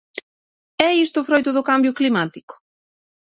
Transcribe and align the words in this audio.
É 0.87 0.89
isto 1.05 1.25
froito 1.27 1.51
do 1.53 1.65
cambio 1.69 1.95
climático? 1.99 2.53